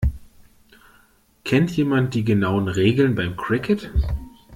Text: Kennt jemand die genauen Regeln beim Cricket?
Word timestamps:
Kennt 1.43 1.77
jemand 1.77 2.15
die 2.15 2.23
genauen 2.23 2.67
Regeln 2.67 3.13
beim 3.13 3.37
Cricket? 3.37 3.91